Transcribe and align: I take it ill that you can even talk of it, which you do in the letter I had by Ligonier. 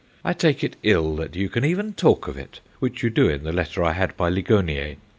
I 0.25 0.33
take 0.33 0.63
it 0.63 0.77
ill 0.81 1.15
that 1.17 1.35
you 1.35 1.47
can 1.47 1.63
even 1.63 1.93
talk 1.93 2.27
of 2.27 2.35
it, 2.35 2.59
which 2.79 3.03
you 3.03 3.11
do 3.11 3.29
in 3.29 3.43
the 3.43 3.53
letter 3.53 3.83
I 3.83 3.91
had 3.93 4.17
by 4.17 4.29
Ligonier. 4.29 4.95